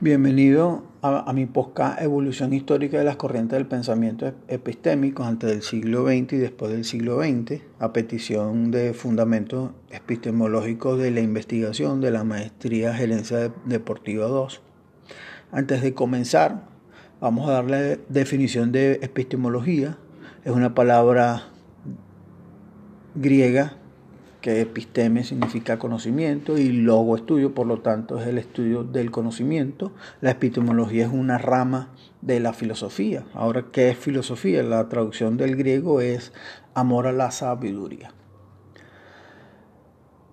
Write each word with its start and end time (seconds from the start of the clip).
Bienvenido 0.00 0.84
a, 1.02 1.32
mi 1.32 1.46
podcast 1.46 2.00
Evolución 2.00 2.52
Histórica 2.52 2.98
de 2.98 3.04
las 3.04 3.16
Corrientes 3.16 3.58
del 3.58 3.66
Pensamiento 3.66 4.32
Epistémico 4.46 5.24
antes 5.24 5.50
del 5.50 5.62
siglo 5.62 6.06
XX 6.06 6.34
y 6.34 6.36
después 6.36 6.70
del 6.70 6.84
siglo 6.84 7.20
XX, 7.20 7.62
a 7.80 7.92
petición 7.92 8.70
de 8.70 8.94
fundamentos 8.94 9.72
epistemológicos 9.90 11.00
de 11.00 11.10
la 11.10 11.18
investigación 11.18 12.00
de 12.00 12.12
la 12.12 12.22
Maestría 12.22 12.94
Gerencia 12.94 13.52
Deportiva 13.64 14.26
2. 14.26 14.60
Antes 15.50 15.82
de 15.82 15.94
comenzar, 15.94 16.62
vamos 17.20 17.48
a 17.48 17.54
darle 17.54 17.98
definición 18.08 18.70
de 18.70 19.00
epistemología. 19.02 19.98
Es 20.44 20.52
una 20.52 20.76
palabra 20.76 21.48
griega 23.16 23.77
que 24.40 24.60
episteme 24.60 25.24
significa 25.24 25.78
conocimiento 25.78 26.58
y 26.58 26.70
logo 26.70 27.16
estudio, 27.16 27.54
por 27.54 27.66
lo 27.66 27.80
tanto 27.80 28.18
es 28.20 28.26
el 28.26 28.38
estudio 28.38 28.84
del 28.84 29.10
conocimiento. 29.10 29.92
La 30.20 30.30
epistemología 30.30 31.06
es 31.06 31.12
una 31.12 31.38
rama 31.38 31.90
de 32.22 32.40
la 32.40 32.52
filosofía. 32.52 33.24
Ahora, 33.34 33.66
¿qué 33.72 33.90
es 33.90 33.98
filosofía? 33.98 34.62
La 34.62 34.88
traducción 34.88 35.36
del 35.36 35.56
griego 35.56 36.00
es 36.00 36.32
amor 36.74 37.06
a 37.06 37.12
la 37.12 37.30
sabiduría. 37.30 38.12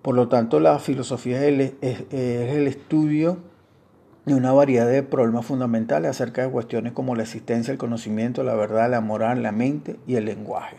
Por 0.05 0.13
lo 0.13 0.27
tanto, 0.27 0.59
la 0.59 0.77
filosofía 0.77 1.43
es 1.43 1.73
el, 1.81 2.67
estudio 2.67 3.39
de 4.25 4.35
una 4.35 4.53
variedad 4.53 4.87
de 4.87 5.01
problemas 5.01 5.47
fundamentales 5.47 6.11
acerca 6.11 6.43
de 6.43 6.51
cuestiones 6.51 6.93
como 6.93 7.15
la 7.15 7.23
existencia, 7.23 7.71
el 7.71 7.79
conocimiento, 7.79 8.43
la 8.43 8.53
verdad, 8.53 8.91
la 8.91 9.01
moral, 9.01 9.41
la 9.41 9.51
mente 9.51 9.95
y 10.05 10.15
el 10.15 10.25
lenguaje. 10.25 10.77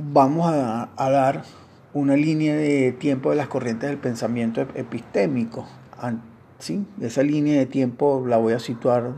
Vamos 0.00 0.50
a, 0.50 0.88
dar 0.96 1.42
una 1.92 2.16
línea 2.16 2.56
de 2.56 2.92
tiempo 2.92 3.30
de 3.30 3.36
las 3.36 3.48
corrientes 3.48 3.90
del 3.90 3.98
pensamiento 3.98 4.62
epistémico. 4.74 5.66
¿sí? 6.58 6.86
Esa 7.00 7.22
línea 7.22 7.58
de 7.58 7.66
tiempo 7.66 8.24
la 8.26 8.38
voy 8.38 8.54
a 8.54 8.58
situar 8.58 9.12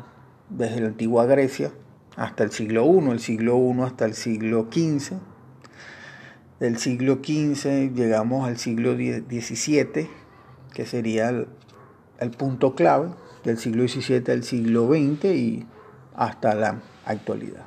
desde 0.50 0.80
la 0.80 0.88
antigua 0.88 1.26
Grecia 1.26 1.70
hasta 2.16 2.44
el 2.44 2.50
siglo 2.50 2.84
I, 2.84 3.10
el 3.10 3.20
siglo 3.20 3.58
I 3.58 3.80
hasta 3.82 4.04
el 4.04 4.14
siglo 4.14 4.68
XV. 4.70 5.14
Del 6.60 6.78
siglo 6.78 7.20
XV 7.22 7.92
llegamos 7.94 8.46
al 8.46 8.56
siglo 8.56 8.94
XVII, 8.94 10.08
que 10.74 10.86
sería 10.86 11.28
el, 11.30 12.30
punto 12.30 12.74
clave, 12.74 13.08
del 13.44 13.58
siglo 13.58 13.86
XVII 13.88 14.22
al 14.28 14.44
siglo 14.44 14.88
XX 14.88 15.24
y 15.24 15.66
hasta 16.14 16.54
la 16.54 16.80
actualidad. 17.04 17.64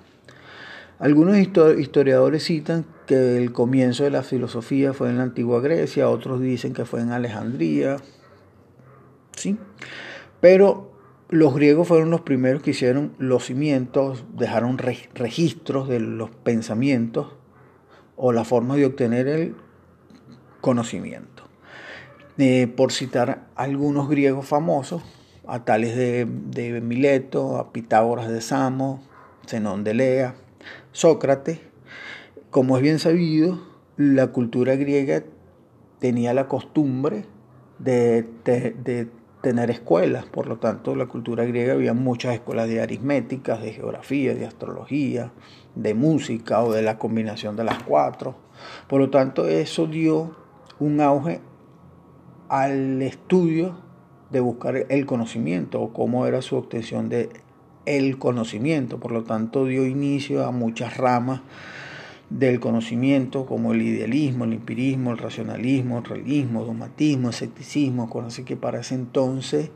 Algunos 0.98 1.38
historiadores 1.38 2.46
citan 2.46 2.86
que 3.06 3.38
el 3.38 3.52
comienzo 3.52 4.04
de 4.04 4.12
la 4.12 4.24
filosofía 4.24 4.94
fue 4.94 5.10
en 5.10 5.18
la 5.18 5.24
antigua 5.24 5.62
Grecia, 5.62 6.10
otros 6.10 6.42
dicen 6.42 6.74
que 6.74 6.86
fue 6.86 7.02
en 7.02 7.12
Alejandría, 7.12 7.98
¿sí? 9.36 9.58
Pero 10.42 10.92
los 11.30 11.56
griegos 11.56 11.88
fueron 11.88 12.10
los 12.10 12.22
primeros 12.22 12.62
que 12.62 12.72
hicieron 12.72 13.14
los 13.18 13.46
cimientos, 13.46 14.26
dejaron 14.36 14.78
registros 14.78 15.88
de 15.88 16.00
los 16.00 16.30
pensamientos 16.30 17.34
o 18.16 18.32
la 18.32 18.44
forma 18.44 18.76
de 18.76 18.86
obtener 18.86 19.28
el 19.28 19.56
conocimiento. 20.62 21.44
Eh, 22.38 22.68
por 22.68 22.92
citar 22.92 23.48
algunos 23.56 24.10
griegos 24.10 24.46
famosos, 24.46 25.04
a 25.48 25.64
tales 25.64 25.96
de, 25.96 26.26
de 26.26 26.82
Mileto, 26.82 27.58
a 27.58 27.72
Pitágoras 27.72 28.28
de 28.30 28.42
Samos, 28.42 29.02
Zenón 29.48 29.84
de 29.84 29.94
Lea, 29.94 30.36
Sócrates, 30.92 31.60
como 32.56 32.78
es 32.78 32.84
bien 32.84 33.00
sabido, 33.00 33.60
la 33.98 34.28
cultura 34.28 34.78
griega 34.78 35.24
tenía 36.00 36.34
la 36.34 36.48
costumbre 36.48 37.26
de, 37.80 38.30
tener 39.42 39.70
escuelas, 39.70 40.26
por 40.28 40.48
lo 40.48 40.56
tanto, 40.56 40.96
la 40.96 41.08
cultura 41.08 41.44
griega 41.44 41.74
había 41.74 41.94
muchas 41.94 42.34
escuelas 42.34 42.70
de 42.70 42.80
aritmética, 42.80 43.58
de 43.58 43.74
geografía, 43.74 44.34
de 44.36 44.46
astrología, 44.46 45.34
de 45.76 45.96
música 45.96 46.64
o 46.64 46.72
de 46.72 46.82
la 46.82 46.98
combinación 46.98 47.58
de 47.58 47.66
las 47.66 47.84
cuatro. 47.84 48.38
Por 48.88 49.02
lo 49.02 49.10
tanto, 49.10 49.50
eso 49.50 49.86
dio 49.86 50.38
un 50.80 51.02
auge 51.02 51.42
al 52.48 53.02
estudio 53.02 53.76
de 54.30 54.40
buscar 54.40 54.86
el 54.88 55.06
conocimiento 55.06 55.82
o 55.82 55.92
cómo 55.92 56.26
era 56.26 56.42
su 56.42 56.56
obtención 56.56 57.10
de 57.10 57.32
el 57.86 58.18
conocimiento, 58.18 58.98
por 58.98 59.12
lo 59.12 59.26
tanto 59.26 59.66
dio 59.66 59.86
inicio 59.86 60.46
a 60.46 60.52
muchas 60.52 60.96
ramas 60.96 61.42
del 62.30 62.60
conocimiento 62.60 63.46
como 63.46 63.74
el 63.74 63.82
idealismo, 63.82 64.46
el 64.46 64.54
empirismo, 64.54 65.12
el 65.12 65.18
racionalismo, 65.18 66.00
el 66.00 66.06
realismo, 66.06 66.62
el 66.62 66.68
dogmatismo, 66.68 67.28
el 67.28 67.34
escepticismo, 67.34 68.10
así 68.26 68.44
que 68.44 68.58
para 68.58 68.80
ese 68.80 68.96
entonces 68.96 69.70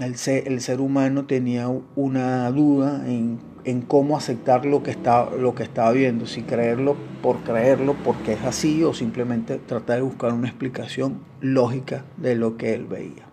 el 0.00 0.16
ser, 0.16 0.48
el 0.48 0.60
ser 0.60 0.80
humano 0.80 1.26
tenía 1.26 1.68
una 1.96 2.50
duda 2.50 3.06
en, 3.06 3.40
en, 3.64 3.82
cómo 3.82 4.16
aceptar 4.16 4.64
lo 4.64 4.82
que, 4.82 4.96
lo 5.38 5.54
que 5.54 5.62
estaba 5.64 5.92
viendo, 5.92 6.26
si 6.26 6.42
creerlo 6.42 6.96
por 7.22 7.40
creerlo 7.40 7.94
porque 8.02 8.32
es 8.32 8.42
así 8.42 8.82
o 8.84 8.94
simplemente 8.94 9.58
tratar 9.58 9.96
de 9.96 10.02
buscar 10.02 10.32
una 10.32 10.48
explicación 10.48 11.20
lógica 11.40 12.04
de 12.16 12.36
lo 12.36 12.56
que 12.56 12.74
él 12.74 12.86
veía. 12.86 13.26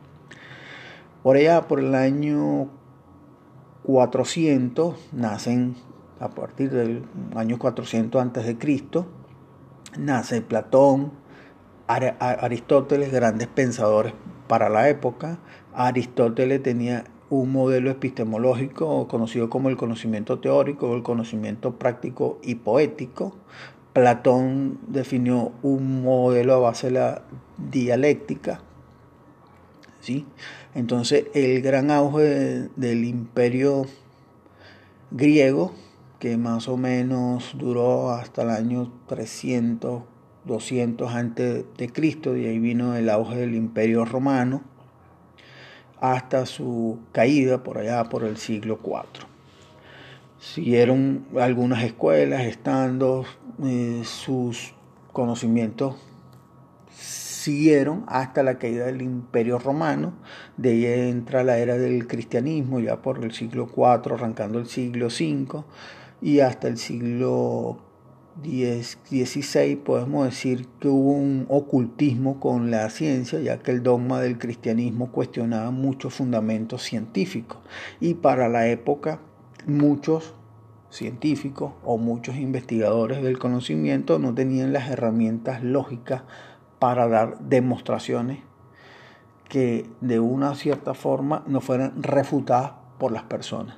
Por 1.23 1.37
allá, 1.37 1.67
por 1.67 1.79
el 1.79 1.95
año 1.95 2.69
400 3.83 5.13
nacen 5.13 5.75
a 6.19 6.29
partir 6.29 6.69
del 6.71 7.03
año 7.35 7.57
400 7.57 8.21
antes 8.21 8.45
de 8.45 8.57
Cristo 8.57 9.07
nace 9.97 10.41
Platón, 10.41 11.11
Aristóteles, 11.87 13.11
grandes 13.11 13.47
pensadores 13.47 14.13
para 14.47 14.69
la 14.69 14.89
época. 14.89 15.39
Aristóteles 15.73 16.61
tenía 16.61 17.05
un 17.29 17.51
modelo 17.51 17.89
epistemológico 17.89 19.07
conocido 19.07 19.49
como 19.49 19.69
el 19.69 19.77
conocimiento 19.77 20.39
teórico, 20.39 20.95
el 20.95 21.03
conocimiento 21.03 21.75
práctico 21.75 22.39
y 22.43 22.55
poético. 22.55 23.35
Platón 23.93 24.79
definió 24.87 25.51
un 25.63 26.03
modelo 26.03 26.53
a 26.53 26.59
base 26.59 26.87
de 26.87 26.93
la 26.93 27.23
dialéctica, 27.57 28.61
¿sí? 29.99 30.27
Entonces 30.75 31.25
el 31.33 31.61
gran 31.61 31.89
auge 31.89 32.69
del 32.75 33.03
imperio 33.03 33.87
griego, 35.09 35.73
que 36.19 36.37
más 36.37 36.67
o 36.67 36.77
menos 36.77 37.55
duró 37.57 38.11
hasta 38.11 38.43
el 38.43 38.49
año 38.49 38.91
300, 39.07 40.03
200 40.45 41.13
antes 41.13 41.65
de 41.77 41.89
Cristo, 41.89 42.35
y 42.35 42.45
ahí 42.45 42.59
vino 42.59 42.95
el 42.95 43.09
auge 43.09 43.37
del 43.37 43.55
imperio 43.55 44.05
romano, 44.05 44.61
hasta 46.01 46.45
su 46.45 46.99
caída 47.11 47.63
por 47.63 47.77
allá 47.77 48.03
por 48.05 48.23
el 48.23 48.37
siglo 48.37 48.79
IV. 48.83 49.27
Siguieron 50.39 51.25
algunas 51.39 51.83
escuelas, 51.83 52.43
estando 52.43 53.25
eh, 53.63 54.01
sus 54.03 54.73
conocimientos 55.11 55.95
siguieron 57.39 58.03
hasta 58.07 58.43
la 58.43 58.57
caída 58.57 58.85
del 58.85 59.01
Imperio 59.01 59.59
Romano, 59.59 60.13
de 60.57 60.71
ahí 60.71 61.09
entra 61.09 61.43
la 61.43 61.57
era 61.57 61.77
del 61.77 62.05
cristianismo 62.07 62.79
ya 62.79 63.01
por 63.01 63.23
el 63.23 63.31
siglo 63.31 63.69
IV, 63.75 64.13
arrancando 64.13 64.59
el 64.59 64.67
siglo 64.67 65.07
V, 65.07 65.63
y 66.21 66.39
hasta 66.39 66.67
el 66.67 66.77
siglo 66.77 67.77
XVI 68.43 69.75
podemos 69.77 70.25
decir 70.25 70.67
que 70.79 70.87
hubo 70.87 71.11
un 71.11 71.45
ocultismo 71.49 72.39
con 72.39 72.71
la 72.71 72.89
ciencia, 72.89 73.39
ya 73.39 73.59
que 73.59 73.71
el 73.71 73.83
dogma 73.83 74.21
del 74.21 74.37
cristianismo 74.37 75.11
cuestionaba 75.11 75.71
muchos 75.71 76.13
fundamentos 76.13 76.83
científicos, 76.83 77.57
y 77.99 78.13
para 78.15 78.47
la 78.47 78.67
época 78.67 79.19
muchos 79.67 80.33
científicos 80.89 81.73
o 81.83 81.97
muchos 81.97 82.37
investigadores 82.37 83.21
del 83.21 83.37
conocimiento 83.37 84.19
no 84.19 84.33
tenían 84.33 84.73
las 84.73 84.89
herramientas 84.89 85.63
lógicas 85.63 86.23
para 86.79 87.07
dar 87.07 87.39
demostraciones 87.39 88.39
que 89.47 89.89
de 90.01 90.19
una 90.19 90.55
cierta 90.55 90.93
forma 90.93 91.43
no 91.47 91.61
fueran 91.61 92.01
refutadas 92.01 92.78
por 92.99 93.11
las 93.11 93.23
personas. 93.23 93.77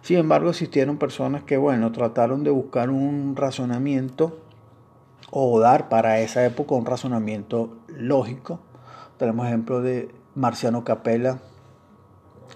Sin 0.00 0.18
embargo, 0.18 0.50
existieron 0.50 0.98
personas 0.98 1.44
que, 1.44 1.56
bueno, 1.56 1.92
trataron 1.92 2.42
de 2.42 2.50
buscar 2.50 2.90
un 2.90 3.36
razonamiento 3.36 4.40
o 5.30 5.60
dar 5.60 5.88
para 5.88 6.20
esa 6.20 6.44
época 6.44 6.74
un 6.74 6.84
razonamiento 6.84 7.76
lógico. 7.86 8.60
Tenemos 9.18 9.46
ejemplo 9.46 9.80
de 9.80 10.08
Marciano 10.34 10.82
Capella, 10.82 11.38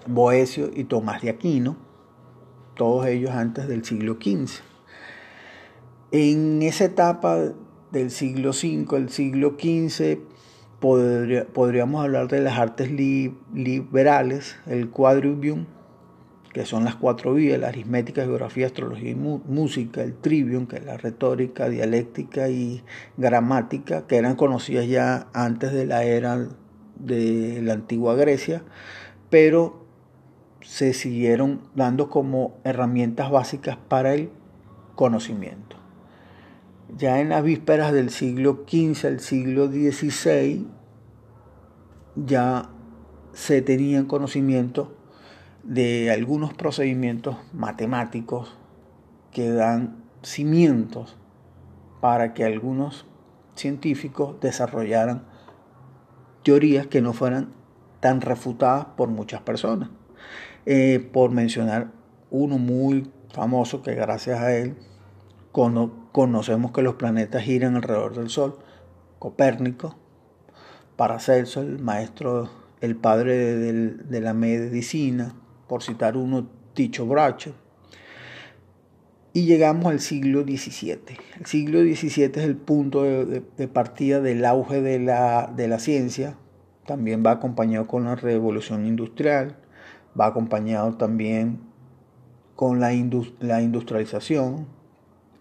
Boesio 0.05 0.69
y 0.73 0.83
Tomás 0.83 1.21
de 1.21 1.29
Aquino, 1.29 1.77
todos 2.75 3.07
ellos 3.07 3.31
antes 3.31 3.67
del 3.67 3.85
siglo 3.85 4.17
XV. 4.21 4.61
En 6.11 6.61
esa 6.61 6.85
etapa 6.85 7.37
del 7.91 8.11
siglo 8.11 8.51
V, 8.51 8.97
el 8.97 9.09
siglo 9.09 9.55
XV, 9.59 10.19
podríamos 10.79 12.03
hablar 12.03 12.27
de 12.27 12.41
las 12.41 12.59
artes 12.59 12.91
liberales, 12.91 14.57
el 14.67 14.89
quadrivium, 14.89 15.65
que 16.57 16.65
son 16.65 16.85
las 16.85 16.95
cuatro 16.95 17.35
vías, 17.35 17.59
la 17.59 17.67
aritmética, 17.67 18.23
geografía, 18.23 18.65
astrología 18.65 19.11
y 19.11 19.15
música, 19.15 20.01
el 20.01 20.15
trivium, 20.15 20.65
que 20.65 20.77
es 20.77 20.85
la 20.85 20.97
retórica, 20.97 21.69
dialéctica 21.69 22.49
y 22.49 22.83
gramática, 23.15 24.07
que 24.07 24.17
eran 24.17 24.35
conocidas 24.35 24.87
ya 24.87 25.27
antes 25.33 25.71
de 25.71 25.85
la 25.85 26.03
era 26.03 26.47
de 26.95 27.61
la 27.61 27.73
antigua 27.73 28.15
Grecia, 28.15 28.63
pero 29.29 29.85
se 30.61 30.95
siguieron 30.95 31.61
dando 31.75 32.09
como 32.09 32.57
herramientas 32.63 33.29
básicas 33.29 33.77
para 33.77 34.15
el 34.15 34.31
conocimiento. 34.95 35.75
Ya 36.97 37.21
en 37.21 37.29
las 37.29 37.43
vísperas 37.43 37.93
del 37.93 38.09
siglo 38.09 38.65
XV 38.67 39.05
al 39.05 39.19
siglo 39.19 39.67
XVI 39.67 40.65
ya 42.15 42.71
se 43.33 43.61
tenían 43.61 44.05
conocimiento 44.05 44.96
de 45.67 46.11
algunos 46.11 46.53
procedimientos 46.53 47.35
matemáticos 47.53 48.57
que 49.31 49.51
dan 49.51 50.03
cimientos 50.23 51.17
para 52.01 52.33
que 52.33 52.45
algunos 52.45 53.05
científicos 53.55 54.39
desarrollaran 54.39 55.25
teorías 56.43 56.87
que 56.87 57.01
no 57.01 57.13
fueran 57.13 57.51
tan 57.99 58.21
refutadas 58.21 58.85
por 58.95 59.09
muchas 59.09 59.41
personas. 59.41 59.89
Eh, 60.65 61.09
por 61.13 61.31
mencionar 61.31 61.91
uno 62.29 62.57
muy 62.57 63.11
famoso 63.29 63.81
que 63.81 63.93
gracias 63.95 64.39
a 64.39 64.53
él 64.53 64.75
conocemos 65.51 66.71
que 66.71 66.81
los 66.81 66.95
planetas 66.95 67.43
giran 67.43 67.75
alrededor 67.75 68.15
del 68.15 68.29
Sol, 68.29 68.59
Copérnico, 69.19 69.95
Paracelso, 70.95 71.61
el 71.61 71.79
maestro, 71.79 72.49
el 72.81 72.95
padre 72.95 73.55
de, 73.55 74.21
la 74.21 74.33
medicina, 74.33 75.33
por 75.67 75.83
citar 75.83 76.17
uno, 76.17 76.47
Ticho 76.73 77.05
Brache. 77.05 77.53
Y 79.33 79.45
llegamos 79.45 79.85
al 79.87 79.99
siglo 79.99 80.41
XVII. 80.41 80.99
El 81.39 81.45
siglo 81.45 81.79
XVII 81.81 82.23
es 82.23 82.37
el 82.37 82.55
punto 82.55 83.03
de, 83.03 83.67
partida 83.67 84.19
del 84.19 84.43
auge 84.45 84.81
de 84.81 84.99
la, 84.99 85.51
de 85.55 85.67
la 85.67 85.79
ciencia. 85.79 86.37
También 86.85 87.23
va 87.25 87.31
acompañado 87.31 87.85
con 87.85 88.05
la 88.05 88.15
revolución 88.15 88.85
industrial, 88.85 89.57
va 90.19 90.27
acompañado 90.27 90.95
también 90.95 91.59
con 92.55 92.79
la, 92.79 92.91
la 93.39 93.61
industrialización 93.61 94.67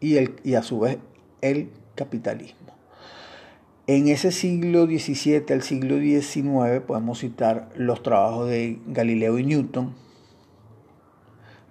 y, 0.01 0.17
el, 0.17 0.35
y 0.45 0.55
a 0.55 0.63
su 0.63 0.81
vez 0.81 0.99
el 1.41 1.71
capitalismo. 1.95 2.67
En 3.89 4.09
ese 4.09 4.33
siglo 4.33 4.87
XVII 4.87 5.45
al 5.51 5.63
siglo 5.63 5.99
XIX 5.99 6.81
podemos 6.85 7.21
citar 7.21 7.69
los 7.77 8.03
trabajos 8.03 8.49
de 8.49 8.81
Galileo 8.89 9.39
y 9.39 9.45
Newton, 9.45 9.95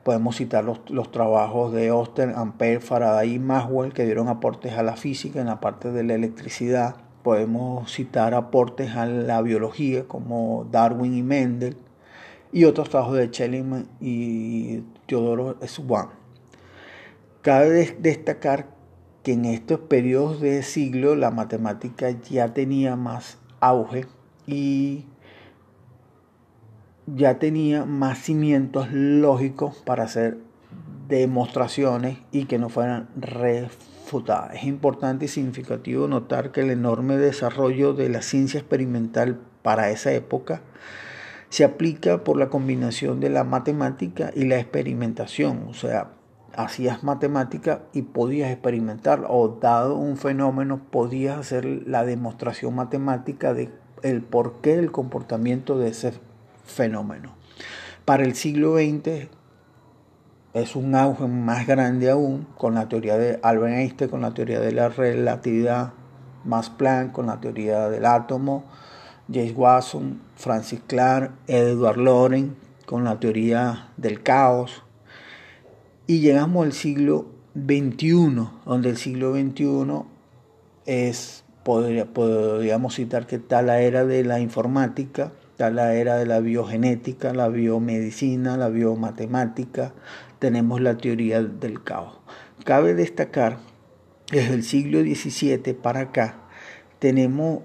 podemos 0.06 0.36
citar 0.36 0.64
los, 0.64 1.12
trabajos 1.12 1.74
de 1.74 1.88
Austin, 1.88 2.32
Ampere, 2.36 2.80
Faraday 2.80 3.34
y 3.34 3.40
Maxwell 3.40 3.92
que 3.92 4.06
dieron 4.06 4.28
aportes 4.28 4.74
a 4.74 4.84
la 4.84 4.96
física 4.98 5.42
en 5.42 5.48
la 5.48 5.60
parte 5.60 5.92
de 5.92 6.04
la 6.04 6.14
electricidad, 6.14 6.98
podemos 7.24 7.92
citar 7.92 8.36
aportes 8.36 8.96
a 8.96 9.08
la 9.08 9.42
biología 9.42 10.08
como 10.08 10.68
Darwin 10.70 11.16
y 11.16 11.24
Mendel 11.24 11.78
y 12.52 12.66
otros 12.66 12.92
trabajos 12.92 13.18
de 13.18 13.30
Schelling 13.30 13.88
y 14.00 14.82
Teodoro 15.08 15.58
Swan. 15.66 16.10
Cabe 17.42 17.98
destacar 18.00 18.68
que 19.24 19.34
en 19.34 19.46
estos 19.46 19.80
periodos 19.80 20.40
de 20.40 20.62
siglo 20.62 21.16
la 21.16 21.32
matemática 21.32 22.12
ya 22.12 22.54
tenía 22.54 22.96
más 22.96 23.40
auge 23.60 24.06
y 24.46 25.06
ya 27.08 27.40
tenía 27.40 27.86
más 27.86 28.20
cimientos 28.20 28.92
lógicos 28.92 29.78
para 29.86 30.04
hacer 30.04 30.38
demostraciones 31.08 32.18
y 32.32 32.46
que 32.46 32.58
no 32.58 32.70
fueran 32.70 33.10
refutadas. 33.16 34.56
Es 34.56 34.64
importante 34.64 35.26
y 35.26 35.28
significativo 35.28 36.08
notar 36.08 36.52
que 36.52 36.62
el 36.62 36.72
enorme 36.72 37.18
desarrollo 37.18 37.94
de 37.94 38.10
la 38.10 38.22
ciencia 38.22 38.60
experimental 38.60 39.40
para 39.62 39.90
esa 39.92 40.12
época 40.14 40.62
se 41.50 41.64
aplica 41.64 42.24
por 42.24 42.38
la 42.38 42.50
combinación 42.50 43.20
de 43.20 43.30
la 43.30 43.44
matemática 43.44 44.32
y 44.36 44.46
la 44.46 44.60
experimentación, 44.60 45.66
o 45.70 45.74
sea, 45.74 46.12
hacías 46.56 47.04
matemática 47.04 47.84
y 47.94 48.04
podías 48.04 48.52
experimentar 48.52 49.26
o 49.30 49.48
dado 49.62 49.96
un 49.96 50.18
fenómeno 50.18 50.82
podías 50.90 51.38
hacer 51.38 51.66
la 51.66 52.04
demostración 52.04 52.76
matemática 52.76 53.54
de 53.54 53.70
el 54.04 54.22
porqué 54.22 54.76
del 54.76 54.92
comportamiento 54.92 55.78
de 55.78 55.90
ese 55.90 56.14
fenómeno. 56.66 57.36
Para 58.06 58.24
el 58.24 58.36
siglo 58.36 58.76
XX 58.76 59.30
es 60.54 60.76
un 60.76 60.96
auge 60.96 61.28
más 61.28 61.68
grande 61.68 62.10
aún 62.10 62.48
con 62.58 62.76
la 62.76 62.88
teoría 62.88 63.18
de 63.18 63.40
Albert 63.44 63.74
Einstein, 63.74 64.10
con 64.10 64.22
la 64.22 64.34
teoría 64.34 64.60
de 64.60 64.72
la 64.72 64.90
relatividad, 64.90 65.94
Max 66.46 66.70
Planck, 66.70 67.12
con 67.12 67.26
la 67.26 67.42
teoría 67.42 67.90
del 67.90 68.06
átomo, 68.06 68.66
James 69.32 69.54
Watson, 69.56 70.22
Francis 70.36 70.82
Clark, 70.88 71.32
Edward 71.48 71.98
Loren, 71.98 72.56
con 72.86 73.04
la 73.04 73.20
teoría 73.20 73.90
del 73.98 74.22
caos, 74.22 74.84
y 76.08 76.20
llegamos 76.20 76.66
al 76.66 76.74
siglo 76.74 77.26
XXI, 77.56 78.48
donde 78.66 78.90
el 78.90 78.98
siglo 78.98 79.34
XXI 79.34 80.04
es, 80.86 81.44
podríamos 81.64 82.96
citar 82.96 83.26
que 83.26 83.38
está 83.38 83.62
la 83.64 83.82
era 83.82 84.06
de 84.06 84.24
la 84.24 84.40
informática, 84.40 85.32
está 85.56 85.70
la 85.70 85.94
era 85.94 86.18
de 86.18 86.26
la 86.26 86.42
biogenética, 86.42 87.34
la 87.34 87.48
biomedicina, 87.48 88.58
la 88.58 88.68
biomatemática, 88.68 89.94
tenemos 90.40 90.82
la 90.82 90.98
teoría 90.98 91.42
del 91.42 91.82
caos. 91.82 92.20
Cabe 92.66 92.94
destacar, 92.94 93.60
desde 94.30 94.54
el 94.54 94.64
siglo 94.64 95.00
XVII 95.00 95.74
para 95.74 96.02
acá, 96.02 96.36
tenemos 97.00 97.62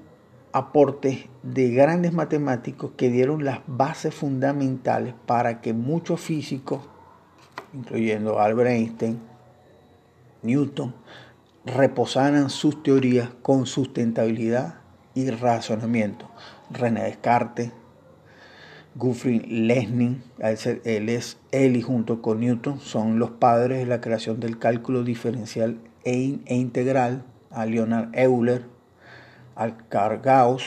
aportes 0.52 1.24
de 1.42 1.70
grandes 1.70 2.12
matemáticos 2.12 2.92
que 2.96 3.10
dieron 3.10 3.44
las 3.44 3.58
bases 3.66 4.14
fundamentales 4.14 5.14
para 5.26 5.60
que 5.60 5.72
muchos 5.72 6.20
físicos 6.20 6.82
incluyendo 7.72 8.38
Albert 8.38 8.70
Einstein, 8.70 9.18
Newton, 10.42 10.94
reposaran 11.64 12.50
sus 12.50 12.84
teorías 12.84 13.30
con 13.42 13.66
sustentabilidad 13.66 14.76
y 15.14 15.28
razonamiento. 15.30 16.30
René 16.72 17.04
Descartes, 17.04 17.72
Gottfried 18.94 19.44
Leibniz, 19.46 20.18
él, 20.38 21.08
es, 21.08 21.38
él 21.52 21.76
y 21.76 21.82
junto 21.82 22.22
con 22.22 22.40
Newton 22.40 22.80
son 22.80 23.18
los 23.18 23.30
padres 23.30 23.78
de 23.78 23.86
la 23.86 24.00
creación 24.00 24.40
del 24.40 24.58
cálculo 24.58 25.04
diferencial 25.04 25.78
e, 26.04 26.38
e 26.46 26.54
integral, 26.56 27.24
a 27.50 27.66
Leonard 27.66 28.10
Euler, 28.14 28.64
a 29.56 29.76
Carl 29.88 30.20
Gauss 30.22 30.64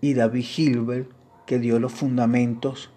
y 0.00 0.14
David 0.14 0.44
Hilbert, 0.56 1.10
que 1.46 1.58
dio 1.58 1.78
los 1.78 1.92
fundamentos 1.92 2.90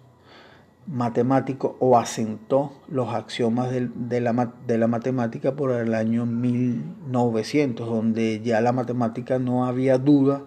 matemático 0.86 1.76
o 1.78 1.98
asentó 1.98 2.72
los 2.88 3.14
axiomas 3.14 3.70
de, 3.70 3.80
la, 4.20 4.52
de, 4.66 4.78
la, 4.78 4.86
matemática 4.88 5.54
por 5.54 5.70
el 5.72 5.94
año 5.94 6.26
1900, 6.26 7.88
donde 7.88 8.40
ya 8.40 8.60
la 8.60 8.72
matemática 8.72 9.38
no 9.38 9.66
había 9.66 9.98
duda 9.98 10.42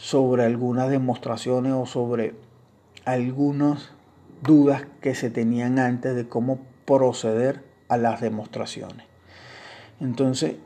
sobre 0.00 0.46
algunas 0.46 0.88
demostraciones 0.88 1.74
o 1.74 1.84
sobre 1.84 2.34
algunas 3.04 3.90
dudas 4.42 4.86
que 5.02 5.14
se 5.14 5.28
tenían 5.28 5.78
antes 5.78 6.16
de 6.16 6.26
cómo 6.26 6.60
proceder 6.86 7.62
a 7.88 7.98
las 7.98 8.22
demostraciones. 8.22 9.06
Entonces, 10.00 10.56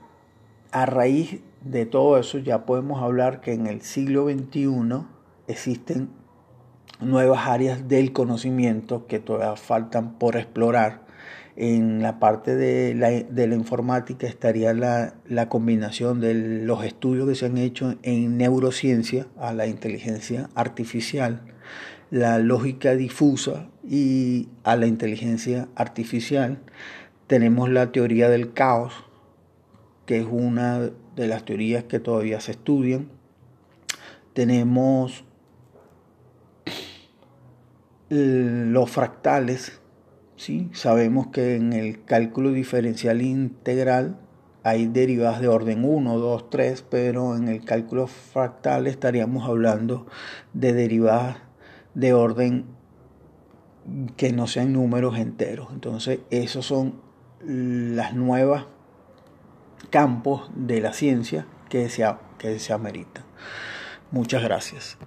a 0.70 0.86
raíz 0.86 1.40
de 1.62 1.84
todo 1.84 2.16
eso 2.16 2.38
ya 2.38 2.64
podemos 2.64 3.02
hablar 3.02 3.40
que 3.40 3.52
en 3.52 3.66
el 3.66 3.80
siglo 3.82 4.28
XXI 4.30 4.68
existen 5.48 6.10
nuevas 7.00 7.48
áreas 7.48 7.88
del 7.88 8.12
conocimiento 8.12 9.08
que 9.08 9.18
todavía 9.18 9.56
faltan 9.56 10.16
por 10.16 10.36
explorar. 10.36 11.03
En 11.56 12.02
la 12.02 12.18
parte 12.18 12.56
de 12.56 12.94
la, 12.94 13.10
de 13.10 13.46
la 13.46 13.54
informática 13.54 14.26
estaría 14.26 14.74
la, 14.74 15.14
la, 15.28 15.48
combinación 15.48 16.20
de 16.20 16.34
los 16.34 16.84
estudios 16.84 17.28
que 17.28 17.36
se 17.36 17.46
han 17.46 17.58
hecho 17.58 17.94
en 18.02 18.36
neurociencia 18.36 19.28
a 19.38 19.52
la 19.52 19.68
inteligencia 19.68 20.50
artificial, 20.56 21.42
la 22.10 22.40
lógica 22.40 22.96
difusa 22.96 23.68
y 23.88 24.48
a 24.64 24.74
la 24.74 24.86
inteligencia 24.86 25.68
artificial. 25.76 26.58
Tenemos 27.28 27.70
la 27.70 27.92
teoría 27.92 28.28
del 28.28 28.52
caos, 28.52 28.92
que 30.06 30.18
es 30.18 30.26
una 30.28 30.90
de 31.14 31.26
las 31.28 31.44
teorías 31.44 31.84
que 31.84 32.00
todavía 32.00 32.40
se 32.40 32.52
estudian. 32.52 33.08
Tenemos 34.32 35.24
los 38.08 38.90
fractales, 38.90 39.80
¿sí? 40.44 40.68
sabemos 40.74 41.28
que 41.28 41.56
en 41.56 41.72
el 41.72 42.04
cálculo 42.04 42.52
diferencial 42.52 43.22
integral 43.22 44.18
hay 44.62 44.86
derivadas 44.86 45.40
de 45.40 45.48
orden 45.48 45.84
1, 45.84 46.18
2, 46.18 46.50
3, 46.50 46.84
pero 46.90 47.34
en 47.34 47.48
el 47.48 47.64
cálculo 47.64 48.06
fractal 48.06 48.86
estaríamos 48.86 49.48
hablando 49.48 50.06
de 50.52 50.74
derivadas 50.74 51.38
de 51.94 52.12
orden 52.12 52.66
que 54.16 54.32
no 54.32 54.46
sean 54.46 54.74
números 54.74 55.18
enteros. 55.18 55.68
Entonces, 55.72 56.20
esos 56.30 56.66
son 56.66 57.00
las 57.40 58.14
nuevas 58.14 58.66
campos 59.88 60.50
de 60.54 60.80
la 60.80 60.92
ciencia 60.92 61.46
que 61.70 61.88
se, 61.88 62.06
que 62.38 62.58
se 62.58 62.72
ameritan. 62.72 63.24
Muchas 64.10 64.42
gracias. 64.42 64.98